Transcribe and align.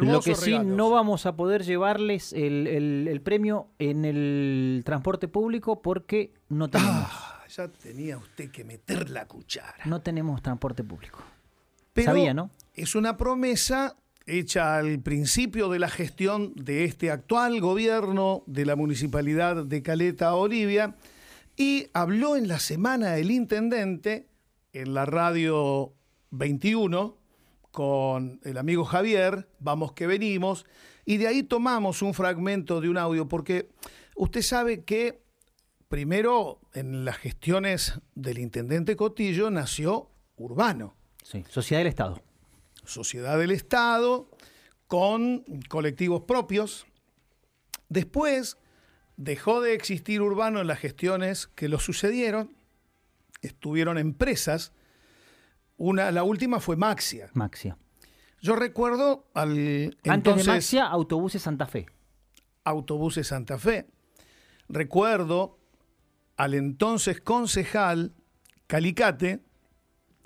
Lo 0.00 0.20
que 0.20 0.34
sí, 0.34 0.58
no 0.58 0.90
vamos 0.90 1.24
a 1.24 1.36
poder 1.36 1.62
llevarles 1.62 2.32
el, 2.32 2.66
el- 2.66 3.06
el 3.08 3.20
premio 3.20 3.68
en 3.78 4.04
el 4.04 4.82
transporte 4.84 5.28
público 5.28 5.82
porque 5.82 6.32
no 6.48 6.68
tenemos, 6.68 7.06
Ah, 7.08 7.44
ya 7.48 7.68
tenía 7.68 8.18
usted 8.18 8.50
que 8.50 8.64
meter 8.64 9.08
la 9.10 9.26
cuchara. 9.26 9.84
no 9.84 10.00
tenemos 10.00 10.42
transporte 10.42 10.82
público. 10.82 11.20
Pero 11.92 12.06
Sabía, 12.10 12.34
¿no? 12.34 12.50
Es 12.74 12.96
una 12.96 13.16
promesa 13.16 13.96
hecha 14.26 14.76
al 14.78 14.98
principio 14.98 15.68
de 15.68 15.78
la 15.78 15.88
gestión 15.88 16.52
de 16.56 16.82
este 16.84 17.12
actual 17.12 17.60
gobierno 17.60 18.42
de 18.46 18.66
la 18.66 18.74
municipalidad 18.74 19.64
de 19.64 19.82
Caleta, 19.82 20.34
Olivia, 20.34 20.96
y 21.56 21.86
habló 21.92 22.34
en 22.34 22.48
la 22.48 22.58
semana 22.58 23.16
el 23.16 23.30
intendente 23.30 24.26
en 24.72 24.92
la 24.92 25.04
radio 25.06 25.92
21 26.32 27.16
con 27.74 28.40
el 28.44 28.56
amigo 28.56 28.84
Javier, 28.84 29.48
vamos 29.58 29.94
que 29.94 30.06
venimos, 30.06 30.64
y 31.04 31.16
de 31.16 31.26
ahí 31.26 31.42
tomamos 31.42 32.02
un 32.02 32.14
fragmento 32.14 32.80
de 32.80 32.88
un 32.88 32.96
audio, 32.96 33.26
porque 33.26 33.68
usted 34.14 34.42
sabe 34.42 34.84
que 34.84 35.24
primero 35.88 36.60
en 36.72 37.04
las 37.04 37.16
gestiones 37.16 38.00
del 38.14 38.38
intendente 38.38 38.94
Cotillo 38.94 39.50
nació 39.50 40.08
Urbano. 40.36 40.94
Sí, 41.24 41.44
Sociedad 41.48 41.80
del 41.80 41.88
Estado. 41.88 42.22
Sociedad 42.84 43.40
del 43.40 43.50
Estado, 43.50 44.30
con 44.86 45.42
colectivos 45.68 46.22
propios. 46.22 46.86
Después 47.88 48.56
dejó 49.16 49.60
de 49.60 49.74
existir 49.74 50.22
Urbano 50.22 50.60
en 50.60 50.68
las 50.68 50.78
gestiones 50.78 51.48
que 51.48 51.68
lo 51.68 51.80
sucedieron. 51.80 52.56
Estuvieron 53.42 53.98
empresas. 53.98 54.72
Una, 55.76 56.10
la 56.10 56.22
última 56.22 56.60
fue 56.60 56.76
Maxia. 56.76 57.30
Maxia. 57.34 57.76
Yo 58.40 58.56
recuerdo 58.56 59.26
al 59.34 59.50
Antes 59.50 59.98
entonces 60.04 60.46
de 60.46 60.52
Maxia, 60.52 60.86
Autobuses 60.86 61.42
Santa 61.42 61.66
Fe. 61.66 61.86
Autobuses 62.64 63.26
Santa 63.26 63.58
Fe. 63.58 63.86
Recuerdo 64.68 65.58
al 66.36 66.54
entonces 66.54 67.20
concejal 67.20 68.12
Calicate 68.66 69.40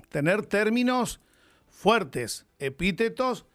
tener 0.08 0.46
términos 0.46 1.20
fuertes, 1.68 2.46
epítetos 2.58 3.46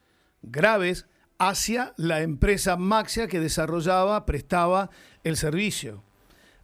graves 0.41 1.07
hacia 1.39 1.93
la 1.97 2.21
empresa 2.21 2.77
Maxia 2.77 3.27
que 3.27 3.39
desarrollaba, 3.39 4.25
prestaba 4.25 4.89
el 5.23 5.35
servicio. 5.35 6.03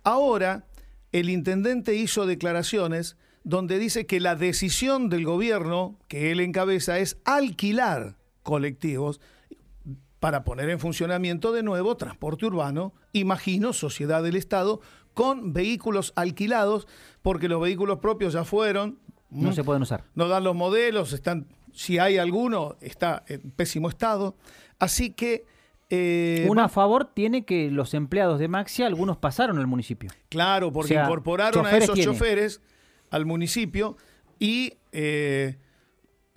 Ahora, 0.04 0.66
el 1.12 1.30
intendente 1.30 1.96
hizo 1.96 2.26
declaraciones 2.26 3.18
donde 3.44 3.80
dice 3.80 4.06
que 4.06 4.20
la 4.20 4.36
decisión 4.36 5.10
del 5.10 5.26
gobierno 5.26 5.98
que 6.08 6.32
él 6.32 6.40
encabeza 6.40 7.00
es 7.00 7.18
alquilar 7.26 8.16
colectivos 8.44 9.20
para 10.20 10.44
poner 10.44 10.70
en 10.70 10.80
funcionamiento 10.80 11.52
de 11.54 11.64
nuevo 11.64 11.96
transporte 11.96 12.46
urbano, 12.46 12.94
imagino, 13.14 13.72
sociedad 13.74 14.22
del 14.22 14.36
Estado, 14.36 14.82
con 15.14 15.54
vehículos 15.54 16.12
alquilados, 16.16 16.88
porque 17.22 17.48
los 17.48 17.62
vehículos 17.62 18.00
propios 18.00 18.34
ya 18.34 18.44
fueron, 18.44 19.00
No 19.30 19.50
mm, 19.52 19.54
se 19.54 19.64
pueden 19.64 19.82
usar. 19.84 20.04
no 20.16 20.28
dan 20.28 20.44
los 20.44 20.56
modelos, 20.56 21.14
están, 21.14 21.48
si 21.74 22.00
hay 22.00 22.18
alguno, 22.18 22.76
está 22.82 23.24
en 23.28 23.52
pésimo 23.52 23.88
estado. 23.90 24.36
Así 24.78 25.12
que, 25.12 25.46
eh, 25.90 26.46
Una 26.50 26.66
a 26.66 26.70
favor 26.70 27.06
tiene 27.06 27.46
que 27.46 27.72
los 27.72 27.94
empleados 27.94 28.40
de 28.40 28.48
Maxia, 28.48 28.88
algunos 28.88 29.18
pasaron 29.18 29.58
al 29.58 29.68
municipio. 29.68 30.10
claro, 30.30 30.72
porque 30.72 30.94
o 30.94 30.98
sea, 30.98 31.06
incorporaron 31.06 31.66
a 31.66 31.78
esos 31.78 31.96
tiene. 31.96 32.12
choferes 32.12 32.62
al 33.12 33.26
municipio 33.26 33.98
y 34.40 34.74
eh, 34.92 35.58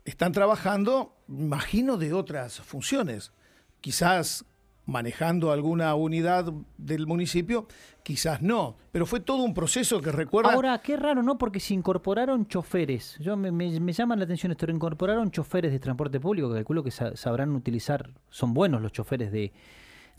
están 0.05 0.33
trabajando, 0.33 1.17
imagino, 1.29 1.97
de 1.97 2.13
otras 2.13 2.61
funciones. 2.61 3.33
Quizás 3.81 4.45
manejando 4.85 5.53
alguna 5.53 5.95
unidad 5.95 6.53
del 6.77 7.07
municipio, 7.07 7.69
quizás 8.03 8.43
no. 8.43 8.77
Pero 8.91 9.07
fue 9.07 9.21
todo 9.21 9.43
un 9.45 9.55
proceso 9.55 10.01
que 10.01 10.11
recuerda. 10.11 10.53
Ahora, 10.53 10.79
qué 10.81 10.97
raro, 10.97 11.23
¿no? 11.23 11.39
Porque 11.39 11.61
se 11.61 11.75
incorporaron 11.75 12.47
choferes. 12.49 13.17
Yo 13.21 13.37
me, 13.37 13.71
llama 13.93 14.17
la 14.17 14.25
atención 14.25 14.51
esto. 14.53 14.69
Incorporaron 14.71 15.31
choferes 15.31 15.71
de 15.73 15.79
transporte 15.79 16.19
público, 16.21 16.53
calculo 16.53 16.83
que 16.83 16.91
sa- 16.91 17.17
sabrán 17.17 17.55
utilizar. 17.55 18.11
Son 18.29 18.55
buenos 18.55 18.83
los 18.83 18.93
choferes 18.93 19.31
de, 19.31 19.53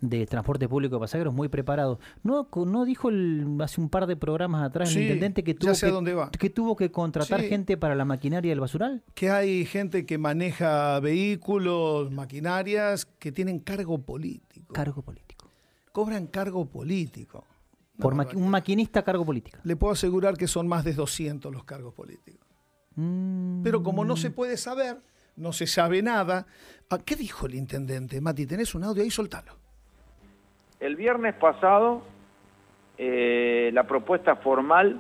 de 0.10 0.26
transporte 0.26 0.68
público 0.68 0.96
de 0.96 1.00
pasajeros, 1.00 1.34
muy 1.34 1.48
preparados. 1.48 1.98
¿No, 2.24 2.50
no 2.66 2.84
dijo 2.84 3.08
el- 3.10 3.48
hace 3.62 3.80
un 3.80 3.88
par 3.90 4.06
de 4.06 4.18
programas 4.18 4.62
atrás 4.64 4.90
Sí, 4.90 4.98
el 4.98 5.04
intendente 5.06 5.44
que 5.46 5.54
tuvo, 5.54 5.72
que, 5.80 5.88
dónde 5.88 6.14
va. 6.14 6.30
que 6.30 6.50
tuvo 6.50 6.76
que 6.76 6.92
contratar 6.92 7.40
Sí. 7.40 7.48
gente 7.48 7.78
para 7.78 7.96
la 7.96 8.04
maquinaria 8.04 8.52
del 8.52 8.60
basural? 8.60 9.02
que 9.14 9.30
hay 9.30 9.66
gente 9.66 10.06
que 10.06 10.18
maneja 10.18 11.00
vehículos, 11.00 12.12
maquinarias, 12.12 13.06
que 13.06 13.32
tienen 13.32 13.60
cargo 13.60 13.98
político. 14.00 14.74
Cargo 14.74 15.02
político. 15.02 15.50
Cobran 15.94 16.28
cargo 16.28 16.66
político. 16.66 17.46
Por 17.98 18.14
maqui- 18.16 18.36
un 18.36 18.50
maquinista 18.50 19.04
cargo 19.04 19.24
política. 19.26 19.60
Le 19.64 19.76
puedo 19.78 19.94
asegurar 19.94 20.36
que 20.36 20.48
son 20.48 20.68
más 20.68 20.84
de 20.84 20.94
200 20.94 21.54
los 21.54 21.64
cargos 21.64 21.94
políticos. 21.94 22.46
Mm, 22.96 23.62
Pero 23.64 23.82
como 23.84 24.04
no 24.04 24.18
se 24.18 24.32
puede 24.32 24.58
saber, 24.58 25.02
no 25.38 25.54
se 25.54 25.66
sabe 25.66 26.02
nada. 26.02 26.46
¿A 26.90 26.98
¿Qué 26.98 27.16
dijo 27.16 27.46
el 27.48 27.56
intendente? 27.56 28.20
Mati, 28.20 28.46
tenés 28.46 28.76
un 28.76 28.84
audio 28.84 29.02
ahí, 29.04 29.10
soltalo. 29.10 29.63
El 30.84 30.98
viernes 30.98 31.34
pasado, 31.36 32.02
eh, 32.98 33.70
la 33.74 33.84
propuesta 33.86 34.36
formal 34.36 35.00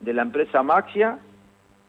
de 0.00 0.12
la 0.12 0.20
empresa 0.20 0.62
Maxia, 0.62 1.18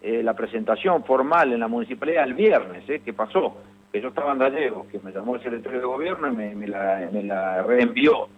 eh, 0.02 0.24
la 0.24 0.34
presentación 0.36 1.04
formal 1.04 1.52
en 1.52 1.60
la 1.60 1.68
municipalidad 1.68 2.24
el 2.24 2.34
viernes, 2.34 2.90
eh, 2.90 3.02
que 3.04 3.12
pasó, 3.12 3.58
que 3.92 4.00
yo 4.00 4.08
estaba 4.08 4.32
en 4.32 4.40
Gallegos, 4.40 4.88
que 4.88 5.00
me 5.00 5.12
llamó 5.12 5.36
el 5.36 5.44
secretario 5.44 5.80
de 5.82 5.86
gobierno 5.86 6.30
y 6.32 6.56
me, 6.56 6.66
la, 6.66 7.62
reenvió, 7.64 8.30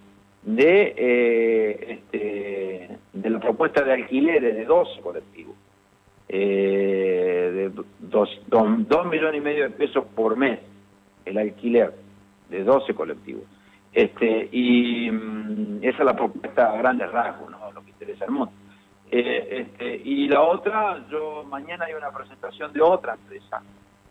de, 0.41 0.95
eh, 0.97 1.99
este, 1.99 2.97
de 3.13 3.29
la 3.29 3.39
propuesta 3.39 3.83
de 3.83 3.93
alquileres 3.93 4.55
de 4.55 4.65
12 4.65 4.99
colectivos, 5.01 5.55
de 6.27 7.69
dos, 7.71 7.85
dos- 8.49 8.87
dos 8.89 9.05
millones 9.05 9.35
y 9.39 9.43
medio 9.43 9.65
de 9.65 9.69
pesos 9.69 10.05
por 10.15 10.35
mes, 10.35 10.59
el 11.25 11.37
alquiler 11.37 11.93
de 12.49 12.63
12 12.63 12.95
colectivos. 12.95 13.43
Este, 13.93 14.47
y 14.51 15.09
mm, 15.11 15.79
esa 15.83 15.97
es 15.99 16.05
la 16.05 16.15
propuesta 16.15 16.71
a 16.73 16.77
grandes 16.77 17.11
rasgos, 17.11 17.49
¿no? 17.51 17.71
lo 17.71 17.83
que 17.83 17.89
interesa 17.91 18.25
al 18.25 18.31
mundo. 18.31 18.51
Eh, 19.11 19.67
este, 19.67 19.95
y 20.05 20.27
la 20.29 20.41
otra, 20.41 21.05
yo 21.09 21.43
mañana 21.43 21.85
hay 21.85 21.93
una 21.93 22.11
presentación 22.11 22.71
de 22.71 22.81
otra 22.81 23.15
empresa, 23.15 23.61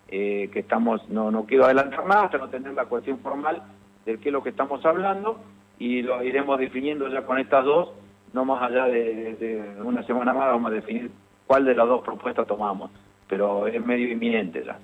eh, 0.09 0.51
que 0.53 0.59
estamos, 0.61 1.09
no, 1.09 1.31
no 1.31 1.45
quiero 1.47 1.65
adelantar 1.65 2.05
más 2.05 2.25
hasta 2.25 2.37
no 2.39 2.49
tener 2.49 2.75
la 2.75 2.85
cuestión 2.85 3.19
formal 3.21 3.63
de 4.05 4.19
qué 4.19 4.29
es 4.29 4.33
lo 4.33 4.43
que 4.43 4.51
estamos 4.51 4.85
hablando, 4.85 5.41
y 5.79 6.03
lo 6.03 6.23
iremos 6.23 6.59
definiendo 6.59 7.09
ya 7.09 7.23
con 7.25 7.39
estas 7.39 7.65
dos, 7.65 7.91
no 8.35 8.45
más 8.45 8.63
allá 8.63 8.85
de, 8.85 9.35
de- 9.37 9.63
de 9.75 9.83
una 9.83 10.03
semana 10.03 10.35
más 10.35 10.49
vamos 10.49 10.71
a 10.71 10.75
definir 10.75 11.11
cuál 11.47 11.65
de 11.65 11.75
las 11.75 11.89
dos 11.89 12.03
propuestas 12.05 12.47
tomamos, 12.47 12.91
pero 13.27 13.67
es 13.67 13.85
medio 13.85 14.09
inminente 14.11 14.63
ya. 14.65 14.79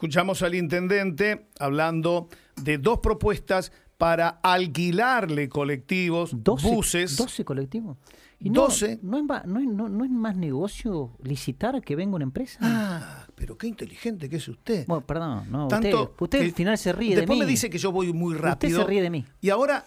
Escuchamos 0.00 0.40
al 0.40 0.54
intendente 0.54 1.48
hablando 1.58 2.30
de 2.62 2.78
dos 2.78 3.00
propuestas 3.00 3.70
para 3.98 4.40
alquilarle 4.42 5.50
colectivos, 5.50 6.30
12, 6.42 6.70
buses. 6.74 7.16
12 7.18 7.44
colectivos. 7.44 7.98
Y 8.38 8.48
no, 8.48 8.62
12. 8.62 9.00
No 9.02 9.18
es, 9.18 9.24
ma- 9.24 9.42
no, 9.44 9.60
es, 9.60 9.66
no- 9.66 9.90
no 9.90 10.06
es 10.06 10.10
más 10.10 10.36
negocio 10.38 11.10
licitar 11.22 11.82
que 11.82 11.96
venga 11.96 12.14
una 12.16 12.22
empresa? 12.24 12.58
Ah, 12.62 13.26
pero 13.34 13.58
qué 13.58 13.66
inteligente 13.66 14.30
que 14.30 14.36
es 14.36 14.48
usted. 14.48 14.86
Bueno, 14.86 15.04
perdón, 15.06 15.44
no, 15.50 15.68
Tanto 15.68 16.02
usted, 16.18 16.22
usted 16.24 16.40
al 16.44 16.52
final 16.52 16.78
se 16.78 16.92
ríe 16.94 17.10
de 17.10 17.16
Después 17.16 17.38
mí. 17.38 17.44
me 17.44 17.50
dice 17.50 17.68
que 17.68 17.76
yo 17.76 17.92
voy 17.92 18.10
muy 18.14 18.32
Usted 18.36 18.42
rápido. 18.46 18.80
se 18.80 18.86
ríe 18.86 19.02
de 19.02 19.10
mí. 19.10 19.26
Y 19.42 19.50
ahora 19.50 19.84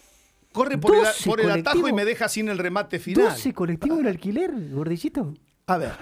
corre 0.51 0.77
por, 0.77 0.93
el, 0.93 1.01
12 1.05 1.27
por 1.27 1.41
el 1.41 1.49
atajo 1.49 1.87
y 1.87 1.91
me 1.93 2.05
deja 2.05 2.29
sin 2.29 2.49
el 2.49 2.59
remate 2.59 2.99
final. 2.99 3.29
12 3.31 3.51
colectivos 3.55 3.99
en 3.99 4.05
alquiler, 4.05 4.51
gordillito. 4.73 5.33
A 5.65 5.77
ver, 5.77 5.93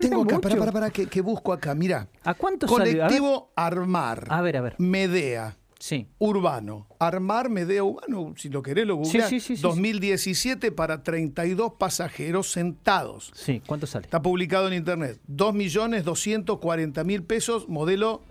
tengo 0.00 0.22
acá, 0.22 0.40
para, 0.40 0.56
para, 0.56 0.72
para, 0.72 0.90
que, 0.90 1.06
que 1.06 1.20
busco 1.20 1.52
acá, 1.52 1.74
mira. 1.74 2.08
¿A 2.24 2.34
cuánto? 2.34 2.66
A. 2.66 2.68
Colectivo 2.68 3.52
Armar. 3.54 4.26
A 4.28 4.40
ver, 4.40 4.56
a 4.56 4.60
ver. 4.62 4.74
Medea. 4.78 5.56
Sí. 5.78 6.08
Urbano. 6.18 6.86
Armar 6.98 7.48
Medea 7.48 7.82
Urbano, 7.82 8.34
si 8.36 8.50
lo 8.50 8.62
querés 8.62 8.86
lo 8.86 8.96
googleás. 8.96 9.30
sí, 9.30 9.40
sí, 9.40 9.56
sí, 9.56 9.62
2017 9.62 10.72
para 10.72 11.02
32 11.02 11.72
pasajeros 11.78 12.52
sentados. 12.52 13.30
Sí, 13.34 13.62
¿cuánto 13.66 13.86
sale? 13.86 14.04
Está 14.04 14.20
publicado 14.20 14.68
en 14.68 14.74
internet. 14.74 15.18
2.240.000 15.26 17.26
pesos, 17.26 17.66
modelo 17.68 18.22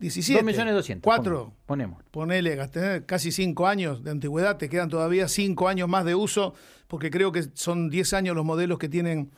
17. 0.00 0.40
2 0.42 0.46
millones 0.46 0.74
200. 0.74 1.04
Cuatro. 1.04 1.52
Ponemos. 1.66 2.02
Ponele, 2.10 2.56
gasté 2.56 3.04
casi 3.04 3.32
5 3.32 3.66
años 3.66 4.02
de 4.02 4.10
antigüedad, 4.10 4.56
te 4.56 4.70
quedan 4.70 4.88
todavía 4.88 5.28
5 5.28 5.68
años 5.68 5.88
más 5.88 6.06
de 6.06 6.14
uso, 6.14 6.54
porque 6.88 7.10
creo 7.10 7.32
que 7.32 7.44
son 7.52 7.90
10 7.90 8.14
años 8.14 8.34
los 8.34 8.46
modelos 8.46 8.78
que 8.78 8.88
tienen 8.88 9.30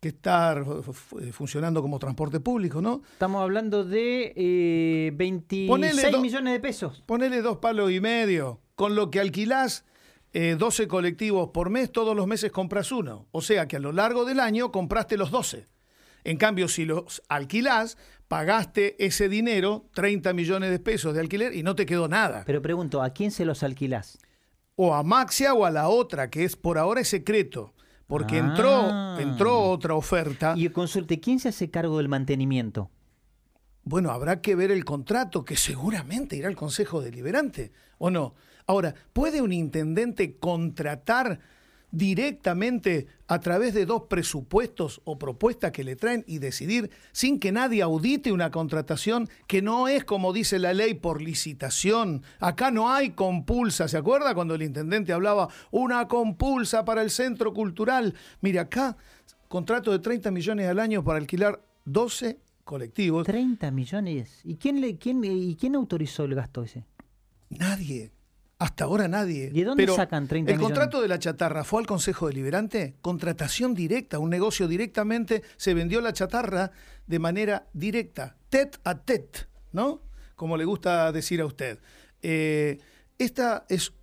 que 0.00 0.08
estar 0.08 0.64
fu- 0.64 0.92
fu- 0.92 1.20
funcionando 1.32 1.82
como 1.82 1.98
transporte 1.98 2.40
público, 2.40 2.80
¿no? 2.80 3.02
Estamos 3.12 3.42
hablando 3.42 3.84
de 3.84 4.32
eh, 4.34 5.10
26 5.14 5.68
Ponele 5.68 6.10
do- 6.10 6.20
millones 6.22 6.54
de 6.54 6.60
pesos. 6.60 7.02
Ponele 7.06 7.42
dos 7.42 7.58
palos 7.58 7.92
y 7.92 8.00
medio, 8.00 8.60
con 8.74 8.94
lo 8.94 9.10
que 9.10 9.20
alquilás 9.20 9.84
eh, 10.32 10.56
12 10.58 10.88
colectivos 10.88 11.50
por 11.52 11.68
mes, 11.68 11.92
todos 11.92 12.16
los 12.16 12.26
meses 12.26 12.50
compras 12.50 12.90
uno. 12.92 13.26
O 13.30 13.42
sea 13.42 13.68
que 13.68 13.76
a 13.76 13.80
lo 13.80 13.92
largo 13.92 14.24
del 14.24 14.40
año 14.40 14.72
compraste 14.72 15.18
los 15.18 15.30
12. 15.30 15.66
En 16.24 16.36
cambio, 16.38 16.68
si 16.68 16.84
los 16.86 17.22
alquilás, 17.28 17.98
pagaste 18.28 18.96
ese 19.04 19.28
dinero, 19.28 19.86
30 19.94 20.32
millones 20.32 20.70
de 20.70 20.78
pesos 20.78 21.12
de 21.14 21.20
alquiler, 21.20 21.54
y 21.54 21.62
no 21.62 21.74
te 21.74 21.84
quedó 21.84 22.08
nada. 22.08 22.44
Pero 22.46 22.62
pregunto, 22.62 23.02
¿a 23.02 23.10
quién 23.10 23.30
se 23.30 23.44
los 23.44 23.62
alquilás? 23.62 24.18
O 24.76 24.94
a 24.94 25.02
Maxia 25.02 25.52
o 25.52 25.64
a 25.66 25.70
la 25.70 25.88
otra, 25.88 26.30
que 26.30 26.44
es 26.44 26.56
por 26.56 26.78
ahora 26.78 27.00
es 27.02 27.08
secreto. 27.08 27.74
Porque 28.10 28.38
entró, 28.38 28.68
Ah. 28.70 29.16
entró 29.20 29.58
otra 29.70 29.94
oferta. 29.94 30.54
Y 30.56 30.68
consulte, 30.70 31.20
¿quién 31.20 31.38
se 31.38 31.48
hace 31.48 31.70
cargo 31.70 31.96
del 31.98 32.08
mantenimiento? 32.08 32.90
Bueno, 33.84 34.10
habrá 34.10 34.40
que 34.42 34.54
ver 34.56 34.70
el 34.72 34.84
contrato, 34.84 35.44
que 35.44 35.56
seguramente 35.56 36.36
irá 36.36 36.48
al 36.48 36.56
Consejo 36.56 37.00
Deliberante, 37.00 37.72
¿o 37.98 38.10
no? 38.10 38.34
Ahora, 38.66 38.94
¿puede 39.12 39.40
un 39.40 39.52
intendente 39.52 40.36
contratar 40.38 41.38
directamente 41.92 43.06
a 43.26 43.40
través 43.40 43.74
de 43.74 43.86
dos 43.86 44.02
presupuestos 44.08 45.00
o 45.04 45.18
propuestas 45.18 45.72
que 45.72 45.84
le 45.84 45.96
traen 45.96 46.24
y 46.26 46.38
decidir 46.38 46.90
sin 47.12 47.38
que 47.38 47.52
nadie 47.52 47.82
audite 47.82 48.32
una 48.32 48.50
contratación 48.50 49.28
que 49.46 49.62
no 49.62 49.88
es 49.88 50.04
como 50.04 50.32
dice 50.32 50.58
la 50.58 50.74
ley 50.74 50.94
por 50.94 51.22
licitación? 51.22 52.22
Acá 52.38 52.70
no 52.70 52.92
hay 52.92 53.10
compulsa, 53.10 53.88
¿se 53.88 53.96
acuerda 53.96 54.34
cuando 54.34 54.54
el 54.54 54.62
intendente 54.62 55.12
hablaba 55.12 55.48
una 55.70 56.08
compulsa 56.08 56.84
para 56.84 57.02
el 57.02 57.10
centro 57.10 57.52
cultural? 57.52 58.14
Mire, 58.40 58.60
acá 58.60 58.96
contrato 59.48 59.90
de 59.90 59.98
30 59.98 60.30
millones 60.30 60.68
al 60.68 60.78
año 60.78 61.02
para 61.02 61.18
alquilar 61.18 61.60
12 61.84 62.38
colectivos. 62.64 63.26
30 63.26 63.70
millones. 63.72 64.40
¿Y 64.44 64.56
quién, 64.56 64.80
le, 64.80 64.96
quién, 64.96 65.24
¿Y 65.24 65.56
quién 65.56 65.74
autorizó 65.74 66.24
el 66.24 66.36
gasto 66.36 66.62
ese? 66.62 66.84
Nadie. 67.48 68.12
Hasta 68.60 68.84
ahora 68.84 69.08
nadie. 69.08 69.50
¿De 69.50 69.64
dónde 69.64 69.82
Pero 69.82 69.96
sacan 69.96 70.28
30 70.28 70.52
El 70.52 70.58
millones? 70.58 70.76
contrato 70.76 71.00
de 71.00 71.08
la 71.08 71.18
chatarra 71.18 71.64
fue 71.64 71.80
al 71.80 71.86
Consejo 71.86 72.28
Deliberante, 72.28 72.94
contratación 73.00 73.72
directa, 73.74 74.18
un 74.18 74.28
negocio 74.28 74.68
directamente, 74.68 75.42
se 75.56 75.72
vendió 75.72 76.02
la 76.02 76.12
chatarra 76.12 76.70
de 77.06 77.18
manera 77.18 77.68
directa, 77.72 78.36
tet 78.50 78.78
a 78.84 78.98
tet, 78.98 79.48
¿no? 79.72 80.02
Como 80.36 80.58
le 80.58 80.66
gusta 80.66 81.10
decir 81.10 81.40
a 81.40 81.46
usted. 81.46 81.78
Eh, 82.20 82.78
esta 83.16 83.64
es 83.70 83.94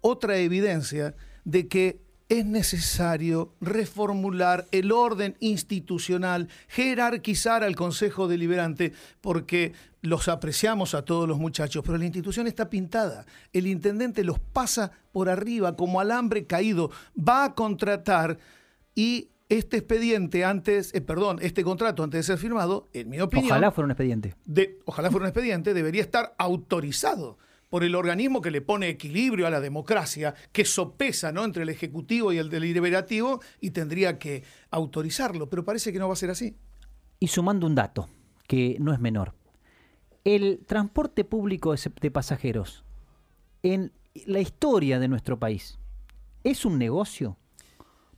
otra 0.00 0.36
evidencia 0.36 1.16
de 1.44 1.66
que 1.66 2.03
es 2.28 2.46
necesario 2.46 3.54
reformular 3.60 4.66
el 4.72 4.92
orden 4.92 5.36
institucional, 5.40 6.48
jerarquizar 6.68 7.62
al 7.62 7.76
Consejo 7.76 8.28
Deliberante, 8.28 8.92
porque 9.20 9.72
los 10.00 10.28
apreciamos 10.28 10.94
a 10.94 11.04
todos 11.04 11.28
los 11.28 11.38
muchachos, 11.38 11.82
pero 11.84 11.98
la 11.98 12.04
institución 12.04 12.46
está 12.46 12.70
pintada. 12.70 13.26
El 13.52 13.66
intendente 13.66 14.24
los 14.24 14.38
pasa 14.38 14.92
por 15.12 15.28
arriba 15.28 15.76
como 15.76 16.00
alambre 16.00 16.46
caído, 16.46 16.90
va 17.16 17.44
a 17.44 17.54
contratar 17.54 18.38
y 18.94 19.30
este 19.48 19.78
expediente 19.78 20.44
antes, 20.44 20.94
eh, 20.94 21.00
perdón, 21.00 21.38
este 21.42 21.62
contrato 21.62 22.02
antes 22.02 22.18
de 22.18 22.22
ser 22.22 22.38
firmado, 22.38 22.88
en 22.92 23.10
mi 23.10 23.20
opinión, 23.20 23.52
Ojalá 23.52 23.70
fuera 23.70 23.86
un 23.86 23.90
expediente. 23.90 24.34
de, 24.46 24.78
ojalá 24.86 25.10
fuera 25.10 25.24
un 25.24 25.28
expediente, 25.28 25.74
debería 25.74 26.02
estar 26.02 26.34
autorizado 26.38 27.38
por 27.74 27.82
el 27.82 27.96
organismo 27.96 28.40
que 28.40 28.52
le 28.52 28.60
pone 28.60 28.88
equilibrio 28.88 29.48
a 29.48 29.50
la 29.50 29.60
democracia, 29.60 30.32
que 30.52 30.64
sopesa 30.64 31.32
¿no? 31.32 31.44
entre 31.44 31.64
el 31.64 31.70
Ejecutivo 31.70 32.32
y 32.32 32.38
el 32.38 32.48
deliberativo, 32.48 33.40
y 33.60 33.70
tendría 33.70 34.16
que 34.16 34.44
autorizarlo. 34.70 35.48
Pero 35.50 35.64
parece 35.64 35.92
que 35.92 35.98
no 35.98 36.06
va 36.06 36.12
a 36.12 36.16
ser 36.16 36.30
así. 36.30 36.56
Y 37.18 37.26
sumando 37.26 37.66
un 37.66 37.74
dato, 37.74 38.08
que 38.46 38.76
no 38.78 38.92
es 38.92 39.00
menor. 39.00 39.34
El 40.22 40.60
transporte 40.64 41.24
público 41.24 41.74
de 41.74 42.10
pasajeros 42.12 42.84
en 43.64 43.90
la 44.24 44.38
historia 44.38 45.00
de 45.00 45.08
nuestro 45.08 45.40
país 45.40 45.80
es 46.44 46.64
un 46.64 46.78
negocio 46.78 47.38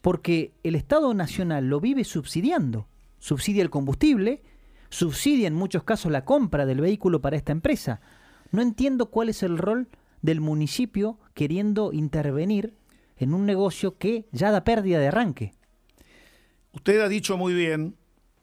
porque 0.03 0.53
el 0.65 0.75
Estado 0.75 1.15
Nacional 1.15 1.71
lo 1.71 1.81
vive 1.81 2.05
subsidiando. 2.05 2.89
Subsidia 3.21 3.63
el 3.63 3.71
combustible, 3.71 4.43
subsidia 4.91 5.49
en 5.49 5.55
muchos 5.55 5.83
casos 5.83 6.13
la 6.13 6.27
compra 6.27 6.67
del 6.67 6.83
vehículo 6.83 7.23
para 7.23 7.39
esta 7.39 7.53
empresa. 7.53 8.03
No 8.51 8.63
entiendo 8.63 9.07
cuál 9.07 9.29
es 9.29 9.43
el 9.43 9.59
rol 9.59 9.89
del 10.23 10.41
municipio 10.41 11.19
queriendo 11.35 11.93
intervenir 11.93 12.75
en 13.17 13.35
un 13.35 13.47
negocio 13.47 13.99
que 13.99 14.27
ya 14.33 14.51
da 14.51 14.65
pérdida 14.65 14.99
de 14.99 15.09
arranque. 15.09 15.53
Usted 16.73 17.01
ha 17.01 17.09
dicho 17.09 17.37
muy 17.37 17.55
bien, 17.55 17.97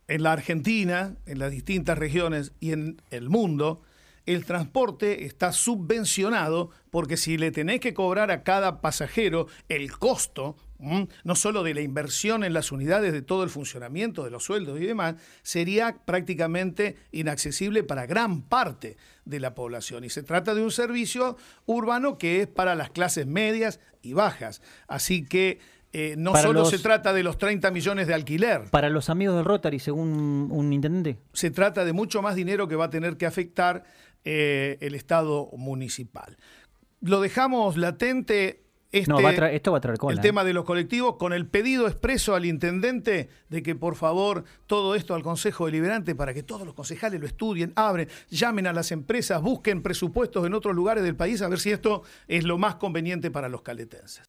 en 0.08 0.24
la 0.24 0.32
Argentina, 0.32 1.16
en 1.26 1.40
las 1.40 1.52
distintas 1.52 1.98
regiones 1.98 2.54
y 2.60 2.72
en 2.72 3.02
el 3.12 3.30
mundo, 3.30 3.82
el 4.26 4.46
transporte 4.46 5.26
está 5.26 5.52
subvencionado 5.52 6.70
porque 6.90 7.18
si 7.18 7.38
le 7.38 7.52
tenés 7.52 7.80
que 7.80 7.94
cobrar 7.94 8.32
a 8.32 8.44
cada 8.44 8.82
pasajero 8.82 9.48
el 9.70 9.92
costo, 9.92 10.56
¿m? 10.84 11.08
no 11.24 11.36
solo 11.36 11.64
de 11.64 11.74
la 11.74 11.82
inversión 11.82 12.44
en 12.44 12.54
las 12.54 12.72
unidades, 12.72 13.14
de 13.14 13.22
todo 13.22 13.44
el 13.44 13.50
funcionamiento, 13.50 14.24
de 14.24 14.32
los 14.32 14.44
sueldos 14.44 14.80
y 14.80 14.86
demás, 14.86 15.16
sería 15.42 15.98
prácticamente 16.06 16.98
inaccesible 17.12 17.84
para 17.84 18.06
gran 18.06 18.42
parte 18.44 18.98
de 19.26 19.40
la 19.40 19.56
población. 19.56 20.04
Y 20.04 20.10
se 20.10 20.24
trata 20.24 20.54
de 20.56 20.62
un 20.62 20.72
servicio 20.72 21.38
urbano 21.66 22.18
que 22.18 22.42
es 22.42 22.48
para 22.48 22.76
las 22.76 22.90
clases 22.90 23.26
medias 23.28 23.80
y 24.02 24.14
bajas. 24.14 24.62
Así 24.88 25.26
que 25.26 25.60
eh, 25.96 26.16
no 26.18 26.32
Para 26.32 26.46
solo 26.48 26.62
los- 26.62 26.72
se 26.72 26.80
trata 26.80 27.14
de 27.14 27.22
los 27.22 27.38
30 27.38 27.70
millones 27.70 28.08
de 28.08 28.16
alquiler, 28.16 28.64
Para 28.72 28.90
los 28.90 29.10
amigos 29.12 29.36
del 29.36 29.46
Rotary, 29.46 29.78
según 29.80 30.48
un 30.52 30.74
intendente. 30.74 31.20
se 31.34 31.52
trata 31.52 31.86
de 31.86 31.94
mucho 31.94 32.24
más 32.24 32.36
dinero 32.36 32.68
que 32.68 32.76
va 32.76 32.86
a 32.86 32.90
tener 32.90 33.16
que 33.16 33.28
afectar 33.28 33.84
eh, 34.26 34.78
el 34.82 34.96
Estado 34.96 35.50
municipal. 35.56 36.38
Lo 37.02 37.22
dejamos 37.22 37.78
latente. 37.78 38.63
Este, 38.94 39.10
No, 39.12 39.22
va 39.22 39.32
a 39.32 39.34
traer- 39.34 39.56
esto 39.56 39.72
va 39.72 39.80
a 39.80 39.82
traer 39.82 39.98
cola, 39.98 40.14
El 40.14 40.20
¿eh? 40.20 40.22
tema 40.22 40.44
de 40.44 40.54
los 40.54 40.66
colectivos, 40.66 41.16
con 41.18 41.34
el 41.34 41.48
pedido 41.48 41.88
expreso 41.88 42.36
al 42.36 42.46
intendente 42.46 43.28
de 43.50 43.64
que 43.64 43.74
por 43.76 43.96
favor 43.96 44.44
todo 44.68 44.94
esto 44.94 45.16
al 45.16 45.24
Consejo 45.24 45.66
Deliberante 45.66 46.14
para 46.14 46.34
que 46.34 46.44
todos 46.44 46.66
los 46.66 46.76
concejales 46.76 47.20
lo 47.20 47.26
estudien, 47.26 47.74
abren, 47.76 48.08
llamen 48.30 48.68
a 48.68 48.72
las 48.74 48.92
empresas, 48.92 49.42
busquen 49.42 49.82
presupuestos 49.82 50.46
en 50.46 50.54
otros 50.54 50.76
lugares 50.76 51.04
del 51.04 51.16
país 51.16 51.42
a 51.42 51.48
ver 51.48 51.60
si 51.60 51.72
esto 51.72 52.04
es 52.28 52.44
lo 52.44 52.58
más 52.60 52.76
conveniente 52.76 53.32
para 53.32 53.50
los 53.50 53.64
caletenses. 53.64 54.24